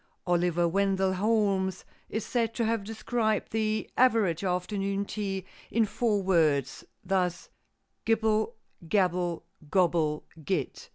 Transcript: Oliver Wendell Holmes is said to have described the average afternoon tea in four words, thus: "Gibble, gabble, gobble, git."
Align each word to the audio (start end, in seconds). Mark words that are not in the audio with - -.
Oliver 0.25 0.67
Wendell 0.67 1.13
Holmes 1.13 1.85
is 2.09 2.25
said 2.25 2.55
to 2.55 2.65
have 2.65 2.83
described 2.83 3.51
the 3.51 3.87
average 3.95 4.43
afternoon 4.43 5.05
tea 5.05 5.45
in 5.69 5.85
four 5.85 6.23
words, 6.23 6.83
thus: 7.05 7.49
"Gibble, 8.03 8.55
gabble, 8.89 9.43
gobble, 9.69 10.23
git." 10.43 10.89